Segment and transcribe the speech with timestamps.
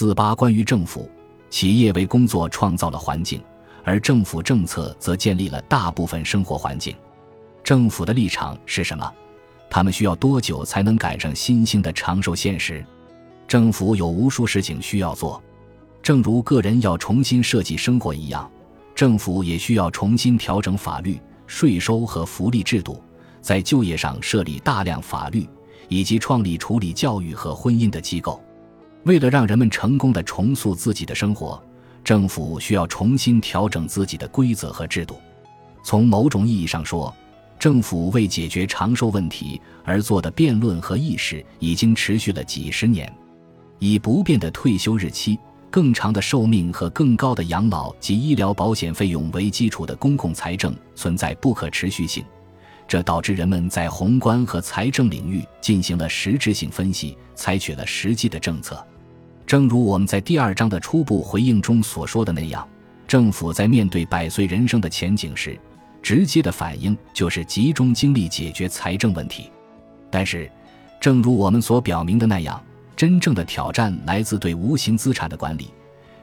[0.00, 1.10] 四八关于政府，
[1.50, 3.38] 企业为工作创造了环境，
[3.84, 6.96] 而政府政策则建立了大部分生活环境。
[7.62, 9.12] 政府的立场是什么？
[9.68, 12.82] 他们需要多久才能赶上新兴的长寿现实？
[13.46, 15.38] 政府有无数事情需要做，
[16.02, 18.50] 正如个人要重新设计生活一样，
[18.94, 23.04] 政府也需要重新调整法律、税收和福利制度，
[23.42, 25.46] 在就业上设立大量法律，
[25.88, 28.42] 以及创立处理教育和婚姻的机构。
[29.04, 31.62] 为了让人们成功的重塑自己的生活，
[32.04, 35.18] 政府需要重新调整自己的规则和制度。
[35.82, 37.14] 从某种意义上说，
[37.58, 43.10] 政府为解决长寿问题而做的辩论和议事已经持续了几十年。
[43.78, 45.38] 以不变的退休日期、
[45.70, 52.22] 更长的寿命和更高的养老及医疗保险费用为基础的公共财政存在不可持续性，
[52.86, 58.86] 这导致人们在宏观和财政领域进行了实质性分析，采取了实际的政策。
[59.50, 62.64] 正如我们在第二章的初步回应中所说的那样，
[63.08, 65.58] 政府在面对百岁人生的前景时。
[66.00, 69.50] 直接的反应就是集中精力解决财政问题，
[70.08, 70.48] 但是，
[71.00, 72.62] 正如我们所表明的那样，
[72.94, 75.74] 真正的挑战来自对无形资产的管理，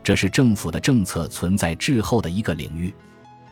[0.02, 2.94] 这是政府的政策存在滞后的一个领域。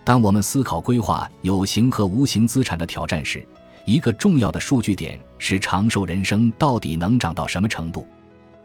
[0.06, 3.46] 当我们思考规划有形和无形资产的挑战时，
[3.84, 8.08] 一个重要的数据点是长寿人生到底能长到什么程度，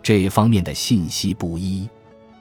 [0.02, 1.88] 这一方面的信息不一。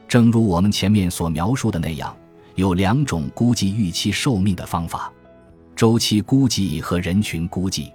[0.07, 2.15] 正如我们前面所描述的那样。
[2.55, 5.09] 有两种估计预期寿命的方法：
[5.77, 7.89] 周期估计和人群估计。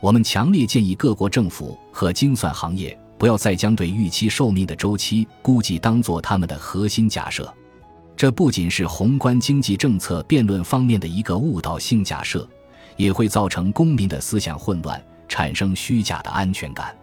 [0.00, 7.52] 我们强烈建议各国政府和精算行业不要再将对预期寿命的周期估计当做他们的核心假设。
[8.16, 12.48] 这不仅是宏观经济政策辩论方面的一个误导性假设，
[12.96, 16.94] 也会造成公民的思想混乱，产生虚假的安全感。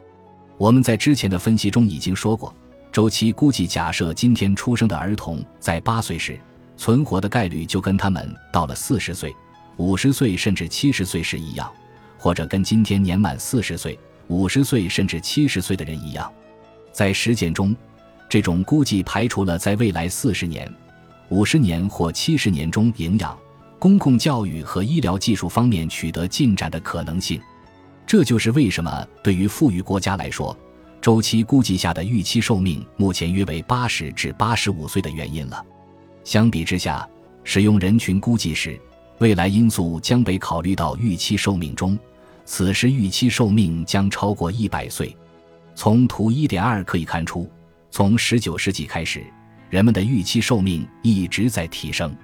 [0.63, 2.55] 我们在之前的分析中已经说过，
[2.89, 6.39] 周期估计假设今天出生的儿童在八岁时。
[6.77, 9.35] 存活的概率就跟他们到了四十岁、
[9.75, 11.69] 五十岁甚至七十岁时一样，
[12.17, 16.31] 或者跟今天年满四十岁、五十岁甚至七十岁的人一样。
[16.93, 17.75] 在实践中，
[18.29, 20.73] 这种估计排除了在未来四十年、
[21.27, 23.37] 五十年或七十年中营养、
[23.77, 27.41] 公共教育和医疗技术方面取得进展的可能性。
[28.05, 30.55] 这就是为什么对于富裕国家来说，
[31.01, 35.65] 周期估计下的预期寿命目前约为八十至八十五岁的原因了。
[36.23, 37.07] 相比之下，
[37.43, 38.79] 使用人群估计时，
[39.19, 41.97] 未来因素将被考虑到预期寿命中。
[42.45, 45.15] 此时预期寿命将超过一百岁。
[45.75, 47.49] 从图一点二可以看出，
[47.89, 49.23] 从十九世纪开始，
[49.69, 52.15] 人们的预期寿命一直在提升。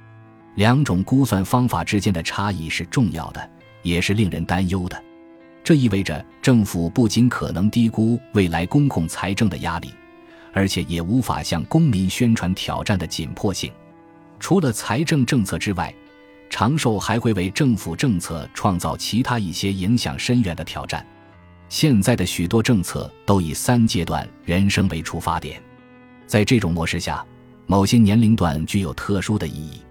[0.56, 3.50] 两种估算方法之间的差异是重要的，
[3.82, 5.04] 也是令人担忧的。
[5.64, 9.94] 这意味着政府不仅可能低估未来公共财政的压力，
[10.54, 13.72] 而且也无法向公民宣传挑战的紧迫性。
[14.40, 15.94] 除了财政政策之外，
[16.50, 21.06] 长寿还会为政府政策创造其他一些影响深远的挑战。
[21.68, 25.62] 现在的许多政策都以三阶段人生为出发点，
[26.26, 27.24] 在这种模式下，
[27.68, 29.82] 某些年龄段具有特殊的意义。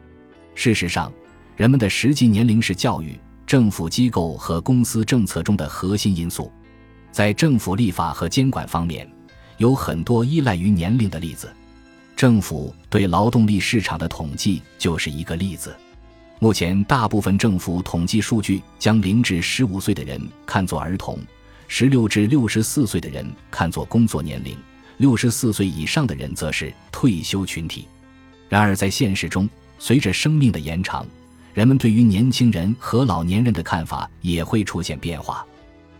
[0.56, 1.12] 事实上，
[1.56, 3.16] 人们的实际年龄是教育、
[3.48, 6.52] 政府机构和公司政策中的核心因素。
[7.10, 9.10] 在政府立法和监管方面，
[9.56, 11.50] 有很多依赖于年龄的例子。
[12.14, 15.74] 政府对劳动力市场的统计就是一个例子。
[16.40, 21.18] 目前，大部分政府统计数据将零至十五岁的人看作儿童，
[21.68, 24.58] 十六至六十四岁的人看作工作年龄，
[24.98, 27.88] 六十四岁以上的人则是退休群体。
[28.50, 29.48] 然而，在现实中，
[29.78, 31.06] 随着生命的延长，
[31.54, 35.44] 人们对于年轻人和老年人的看法也会出现变化。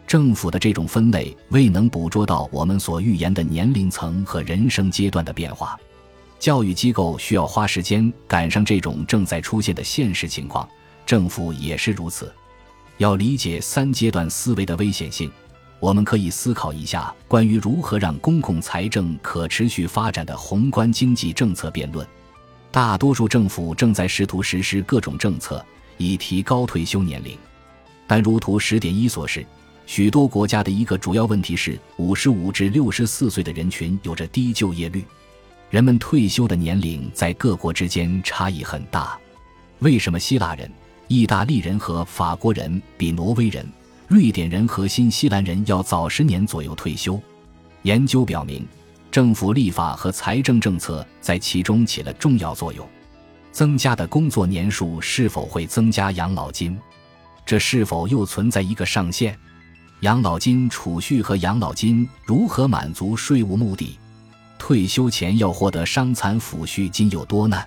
[0.07, 5.79] 政府的这种分类未能捕捉到我们所预言的年龄层和人生阶段的变化。
[6.39, 10.67] 教育机构需要花时间赶上这种正在出现的现实情况，
[11.05, 12.33] 政府也是如此。
[12.97, 15.31] 要理解三阶段思维的危险性，
[15.79, 22.07] 我们可以思考一下关于如何让公共财政可持续发展的宏观经济政策辩论。
[22.71, 25.65] 大多数政府正在试图实施各种政策
[25.97, 27.37] 以提高退休年龄，
[28.07, 29.45] 但如图十点一所示，
[29.87, 35.03] 许多国家的一个主要问题是，五十五至六十四岁的人群有着低就业率。
[35.71, 39.19] 人们退休的年龄在各国之间差异很大。
[39.81, 40.71] 为什么希腊人、
[41.09, 43.67] 意大利人和法国人比挪威人、
[44.07, 47.21] 瑞典人和新西兰人要早十年左右退休？
[47.83, 48.67] 研究表明，
[49.11, 52.87] 政府立法和财政政策在其中起了重要作用。
[53.51, 56.79] 增加的工作年数是否会增加养老金？
[57.45, 59.37] 这是否又存在一个上限？
[60.01, 63.99] 养老金储蓄和养老金如何满足税务目的？
[64.59, 67.67] 退休前要获得伤残抚恤金有多难。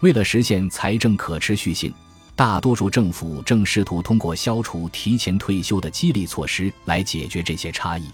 [0.00, 1.92] 为了实现财政可持续性，
[2.36, 8.04] 大多数政府正试图通过消除提前退休的激励措施来解决这些差异。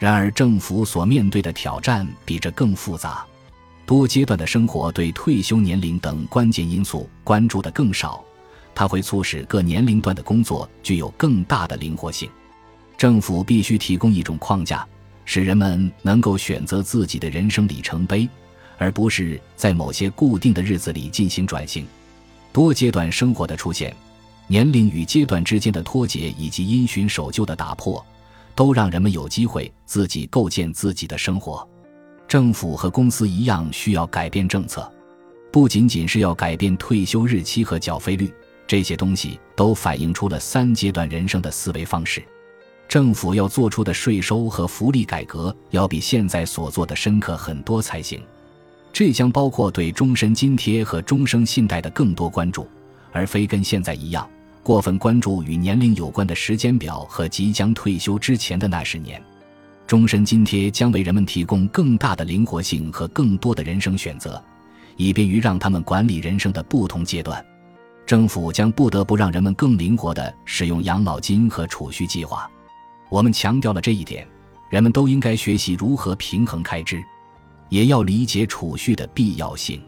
[0.00, 3.22] 然而，政府所面对的挑战比这更复杂。
[3.84, 8.24] 多阶段的生活对退休年龄等关键因素关注的更少，
[8.74, 12.30] 它会促使各年龄段的工作具有更大的灵活性。
[12.96, 14.88] 政府必须提供一种框架，
[15.26, 18.26] 使人们能够选择自己的人生里程碑。
[18.78, 21.86] 而不是在某些固定的日子里进行转型，
[22.50, 23.94] 多阶段生活的出现，
[24.46, 28.02] 年龄与阶段之间的脱节，以及因循守旧的打破，
[28.60, 31.66] 都让人们有机会自己构建自己的生活。
[32.28, 34.86] 政府和公司一样需要改变政策，
[35.50, 38.30] 不仅仅是要改变退休日期和缴费率，
[38.66, 42.22] 这些东西都反映出了三阶段人生的思维方式。
[42.86, 48.22] 政府要做出的税收和福利改革，要比现在所做的深刻很多才行。
[48.92, 52.68] 这将包括对终身津贴和终生信贷的更多关注，
[53.10, 54.28] 而非跟现在一样
[54.62, 59.22] 过分关注与年龄有关的时间表和即将退休之前的那十年。
[59.86, 64.40] 终身津贴将为人们提供更大的灵活性和更多的人生选择，
[64.96, 67.44] 以便于让他们管理人生的不同阶段。
[68.06, 72.48] 政府将不得不让人们更灵活地使用养老金和储蓄计划。
[73.08, 74.26] 我们强调了这一点，
[74.70, 77.02] 人们都应该学习如何平衡开支。
[77.68, 79.80] 也要理解储蓄的必要性，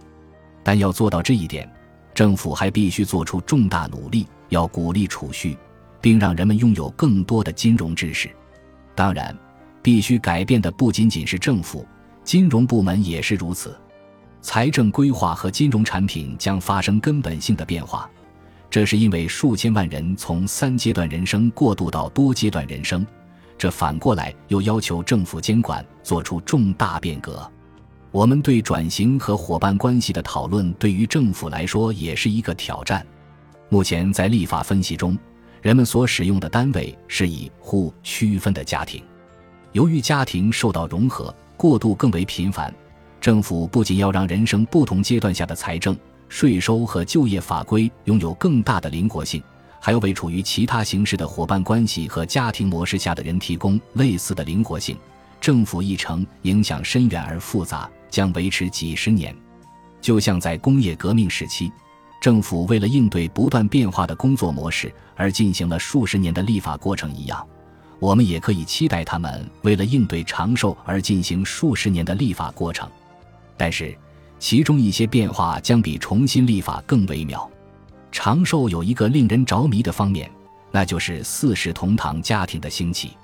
[0.62, 1.68] 但要做到这一点，
[2.14, 5.56] 政府还必须做出重大努力，要鼓励储蓄，
[5.98, 8.30] 并让人们拥有更多的金融知识。
[8.94, 9.34] 当然，
[9.80, 11.86] 必须改变的不仅仅是政府，
[12.22, 13.74] 金融部门也是如此。
[14.42, 18.10] 财政规划和金融产品将发生根本性的变化，
[18.68, 23.06] 这是因为数千万人从三阶段人生过渡到多阶段人生，
[23.56, 27.50] 这反过来又要求政府监管做出重大变革。
[28.10, 33.06] 我们对转型和伙伴关系的讨论，对于政府来说也是一个挑战。
[33.72, 35.16] 目前在立法分析中，
[35.62, 39.02] 人们所使用的单位是以户区分的家庭。
[39.72, 42.70] 由于家庭受到融合过渡更为频繁，
[43.18, 45.98] 政府不仅要让人生不同阶段下的财政、
[46.28, 49.42] 税收和就业法规拥有更大的灵活性，
[49.80, 54.98] 还要为处于其他形式的伙伴关系和家庭模式下的人提供类似的灵活性。
[55.40, 57.90] 政府议程影响深远而复杂。
[58.10, 59.34] 将维持几十年，
[59.98, 61.72] 就像在工业革命时期，
[62.22, 67.44] 政府为了应对不断变化的工作模式而进行了数十年的立法过程一样，
[67.98, 72.88] 我们也可以期待他们为了应对长寿而进行数十年的立法过程。
[73.56, 73.92] 但是，
[74.38, 77.50] 其中一些变化将比重新立法更微妙。
[78.12, 80.30] 长寿有一个令人着迷的方面，
[80.70, 83.16] 那就是四世同堂家庭的兴起。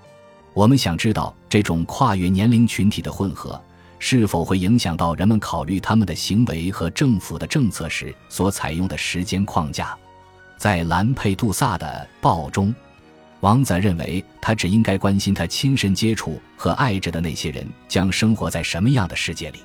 [0.54, 3.62] 我们想知道这种跨越年龄群体的混合。
[3.98, 9.96] 是否会影响到人们考虑他们的行为和政府的政策时所采用的时间框架？
[10.56, 12.74] 在兰佩杜萨的报中，
[13.40, 19.60] 王子认为他只应该关心他亲身接触和爱着的那些人将生活在什么样的世界里。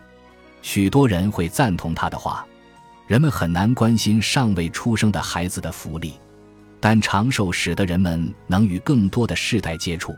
[0.62, 2.45] 许多人会赞同他的话。
[3.06, 6.13] 人们很难关心尚未出生的孩子的福利，
[6.79, 10.15] 但长寿使得人们能与更多的世代接触。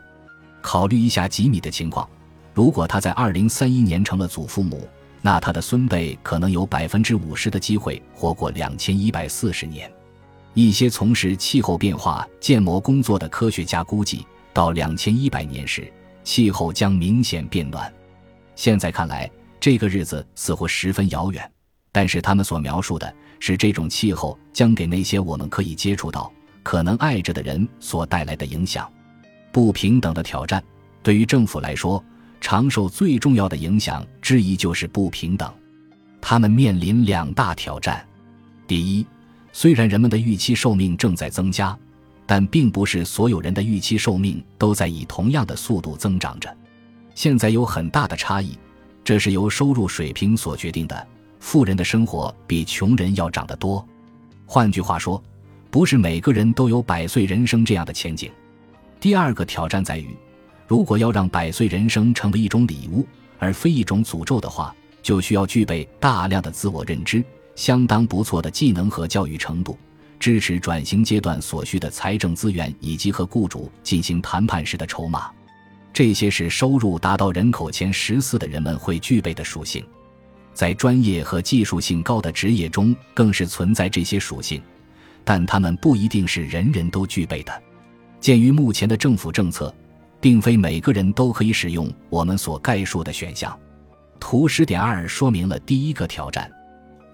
[0.62, 2.08] 考虑一下吉米的情况。
[2.56, 4.88] 如果他在二零三一年成了祖父母，
[5.20, 9.92] 那他的孙辈可能有百分之五十的机会活过两千一百四十年。
[10.54, 15.92] 一些从事气候变化建模工作的科学家估计，到两千一百年时，
[16.24, 17.92] 气候将明显变暖。
[18.54, 21.52] 现在看来，这个日子似乎十分遥远，
[21.92, 28.90] 但是他们所描述的是这种气候将给那些我们可以接触到、可能爱着的人所带来的影响。
[29.52, 30.64] 不平等的挑战，
[31.02, 32.02] 对于政府来说。
[32.48, 35.52] 长寿最重要的影响之一就是不平等，
[36.20, 38.06] 他们面临两大挑战。
[38.68, 39.04] 第一，
[39.52, 41.76] 虽然人们的预期寿命正在增加，
[42.24, 46.56] 但并不是所有人的预期寿命都在以同样的速度增长着。
[47.16, 48.56] 现在有很大的差异，
[49.02, 51.06] 这是由收入水平所决定的。
[51.40, 53.84] 富人的生活比穷人要长得多。
[54.46, 55.20] 换句话说，
[55.68, 58.30] 不是每个人都有百岁人生这样的前景。
[59.00, 60.16] 第二个挑战在于。
[60.66, 63.06] 如果要让百岁人生成为一种礼物
[63.38, 67.22] 而非一种诅咒的话，就需要具备大量的自我认知、
[67.54, 69.78] 相当不错的技能和教育程度、
[70.18, 75.30] 支持转型阶段所需的财政资源以及和雇主进行谈判时的筹码。
[75.92, 79.86] 这些是收入达到人口前十四的人们会具备的属性。
[80.52, 84.60] 在专业和技术性高的职业中，更是存在这些属性，
[85.22, 87.62] 但他们不一定是人人都具备的。
[88.20, 89.72] 鉴于目前的政府政策。
[90.26, 93.56] 并非每个人都可以使用我们所概述的选项。
[94.18, 96.50] 图十点二说明了第一个挑战，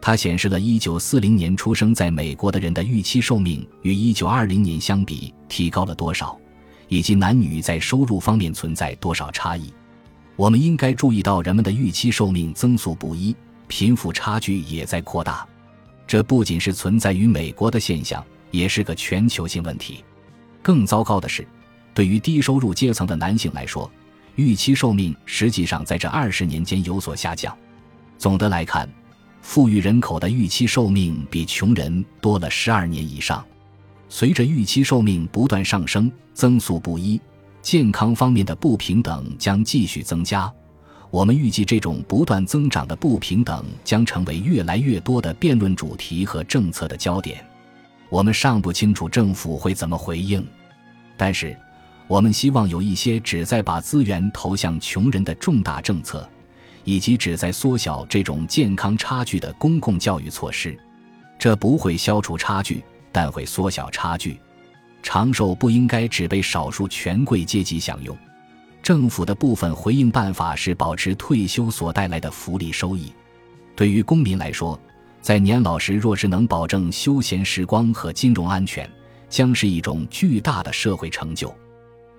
[0.01, 6.41] 它显示了1940年出生在美国的人的预期寿命与1920年相比提高了多少，
[6.89, 9.71] 以及男女在收入方面存在多少差异。
[10.35, 13.37] 我们应该注意到，人们的预期寿命增速不一，
[13.69, 15.47] 贫富差距也在扩大。
[16.07, 20.03] 这不仅是存在于美国的现象，也是个全球性问题。
[20.63, 21.47] 更糟糕的是，
[21.95, 23.91] 对于低收入阶层的男性来说，
[24.37, 27.57] 预期寿命实际上在这二十年间有所下降。
[28.17, 28.89] 总的来看，
[29.41, 33.45] 富裕人口的预期寿命比穷人多了十二年以上。
[34.09, 37.21] 随着预期寿命不断上升，增速不一。
[37.61, 40.53] 健康方面的不平等将继续增加，
[41.11, 47.45] 我们预计这种不断增长的不平等将成为越来越多的辩论主题和政策的焦点。
[48.09, 50.45] 我们尚不清楚政府会怎么回应，
[51.17, 51.57] 但是
[52.13, 56.29] 我们希望有一些旨在把资源投向穷人的重大政策，
[56.85, 60.79] 以及旨在缩小这种健康差距的公共教育措施。
[61.39, 64.39] 这不会消除差距，但会缩小差距。
[65.03, 68.15] 长寿不应该只被少数权贵阶级享用。
[68.83, 73.11] 政府的部分回应办法是保持退休所带来的福利收益。
[73.75, 74.79] 对于公民来说，
[75.23, 78.87] 在年老时若是能保证休闲时光和金融安全，
[79.31, 81.51] 将是一种巨大的社会成就。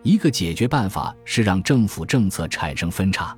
[0.03, 3.35] 一个解决办法是让政府政策产生分叉。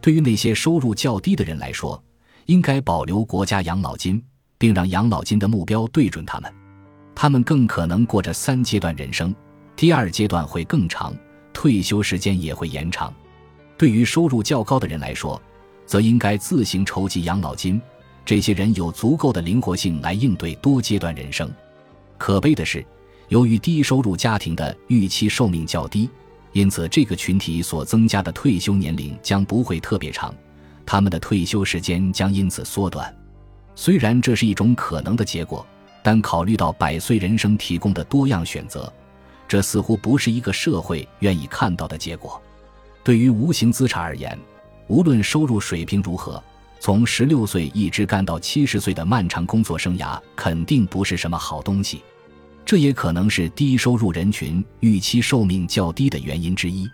[0.00, 2.02] 对于那些收入较低的人来说，
[2.46, 4.22] 应该保留国家养老金，
[4.56, 6.52] 并让养老金的目标对准他们。
[7.14, 9.34] 他们更可能过着三阶段人生，
[9.76, 11.14] 第二阶段会更长，
[11.52, 13.12] 退休时间也会延长。
[13.76, 15.40] 对于收入较高的人来说，
[15.84, 17.80] 则应该自行筹集养老金。
[18.24, 21.50] 这些人有足够的灵活性来应对多阶段人生。
[22.16, 22.84] 可悲的是，
[23.28, 26.08] 由于低收入家庭的预期寿命较低，
[26.52, 30.34] 因此这个群体所增加的退休年龄将不会特别长，
[30.84, 33.14] 他们的退休时间将因此缩短。
[33.74, 35.66] 虽然这是一种可能的结果。
[36.00, 38.90] 但考虑到百岁人生提供的多样选择，
[39.46, 42.40] 这似乎不是一个社会愿意看到的结果。
[43.02, 44.38] 对于无形资产而言，
[44.86, 46.42] 无论收入水平如何，
[46.80, 52.02] 从十六岁一直干到七十岁的漫长工作生涯肯定不是什么好东西。
[52.68, 56.86] 这也可能是低收入人群预期寿命较低的原因之一。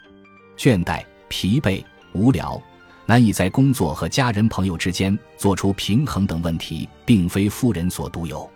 [0.57, 2.63] 倦怠、疲惫、无聊、
[3.07, 8.49] 难以在工作和家人朋友之间做出平衡等问题，并非富人所独有。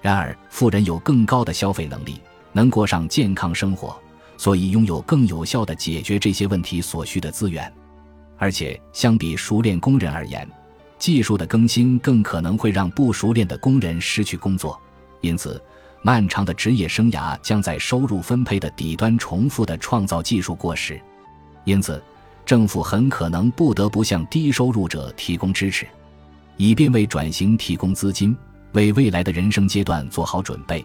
[0.00, 2.18] 然而，富人有更高的消费能力，
[2.50, 3.94] 能过上健康生活，
[4.38, 7.70] 所以拥有更有效的解决这些问题所需的资源。
[8.38, 10.48] 而且，相比熟练工人而言，
[10.98, 14.80] 技术的更新更可能会让不熟练的工人失去工作。
[15.20, 15.62] 因此，
[16.06, 21.00] 漫长的职业生涯将在收入分配的底端重复的创造技术过时。
[21.64, 22.02] 因此，
[22.44, 25.86] 政府很可能不得不向低收入者提供支持，
[26.58, 28.36] 以便为转型提供资金。
[28.72, 30.84] 为未来的人生阶段做好准备，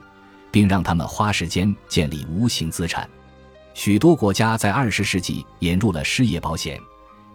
[0.51, 3.09] 并让他们花时间建立无形资产。
[3.73, 6.79] 许多国家在二十世纪引入了失业保险、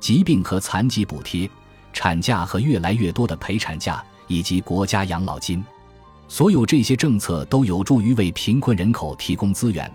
[0.00, 1.50] 疾病和残疾补贴、
[1.93, 5.62] 产假和越来越多的陪产假，以及国家养老金。
[6.28, 9.90] 所有这些政策都有助于为贫困人口提供资源，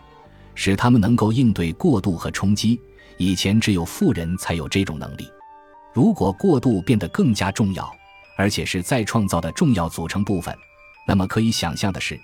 [0.56, 2.80] 使他们能够应对过渡和冲击。
[3.18, 5.28] 以前只有富人才有这种能力。
[5.94, 7.92] 如果过渡变得更加重要，
[8.38, 10.56] 而且是再创造的重要组成部分。
[11.06, 12.18] 那么可以想象的是，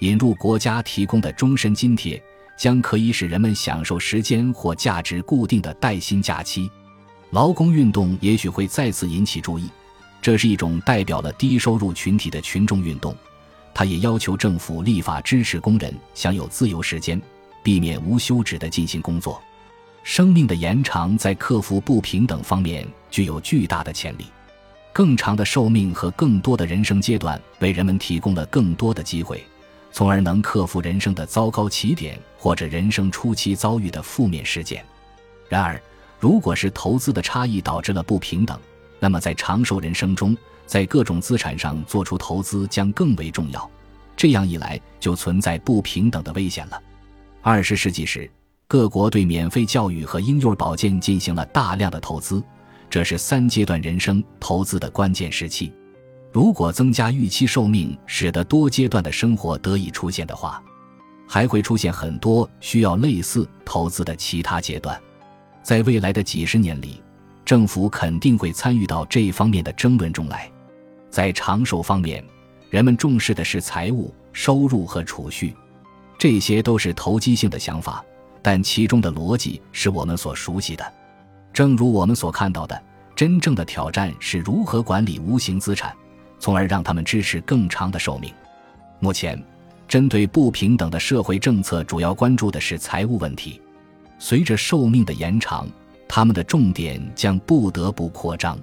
[0.00, 2.22] 引入国家提供的终身津贴，
[2.56, 6.70] 将可以使人们享受时间或价值固定的带薪假期。
[7.30, 9.68] 劳工运动也许会再次引起注意。
[10.22, 13.16] 这是一种代表了低收入群体的群众运动。
[13.78, 17.20] 他也要求政府立法支持工人享有自由时间，
[17.62, 19.38] 避免无休止的进行工作。
[20.02, 24.24] 生命的延长在克服不平等方面具有巨大的潜力。
[24.94, 29.44] 更长的寿命和更多的人生阶段为人们提供了更多的机会，
[29.92, 34.82] 从而能克服人生的糟糕起点或者人生初期遭遇的负面事件。
[35.50, 35.78] 然而，
[36.18, 38.58] 如果是投资的差异导致了不平等，
[38.98, 40.34] 那么在长寿人生中，
[40.66, 43.70] 在各种资产上做出投资将更为重要。
[44.16, 46.82] 这样一来，就存在不平等的危险了。
[47.42, 48.30] 二十世纪时，
[48.66, 52.42] 各国对免费教育和婴幼儿保健进行了大量的投资。
[52.88, 55.72] 这是三阶段人生投资的关键时期。
[56.32, 60.62] 如果增加预期寿命，使得多阶段的生活得以出现的话，
[61.26, 65.00] 还会出现很多需要类似投资的其他阶段。
[65.62, 67.02] 在未来的几十年里，
[67.44, 70.50] 政府肯定会参与到这一方面的争论中来。
[71.16, 72.22] 在长寿方面，
[72.68, 75.56] 人们重视的是财务、收入和储蓄，
[76.18, 78.04] 这些都是投机性的想法，
[78.42, 80.92] 但其中的逻辑是我们所熟悉的。
[81.54, 82.78] 正如我们所看到的，
[83.14, 85.90] 真正的挑战是如何管理无形资产，
[86.38, 88.30] 从而让他们支持更长的寿命。
[89.00, 89.42] 目前，
[89.88, 93.58] 针对不平等的社会政策主要关注的是财务问题。
[94.18, 95.66] 随着寿命的延长，
[96.06, 98.58] 他们的重点将不得不扩张。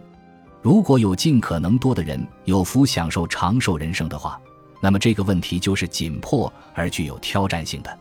[0.63, 4.39] 如果有尽可能多的人有福享受长寿人生的话，
[4.79, 8.00] 那么这个问题就是紧迫而具有挑战性的。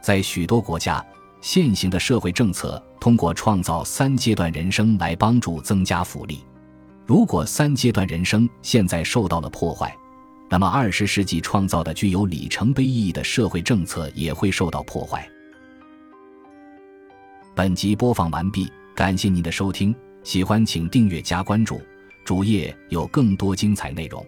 [0.00, 1.04] 在许多国家，
[1.42, 6.42] 现行的社会政策通过创造三阶段人生来帮助增加福利。
[7.04, 9.94] 如果三阶段人生现在受到了破坏，
[10.48, 15.28] 那么二十世纪创造的具有里程碑意义的社会政策也会受到破坏。
[17.54, 21.82] 本集播放完毕，感谢您的收听，喜欢请订阅加关注，
[22.28, 24.22] 主页有更多精彩内容。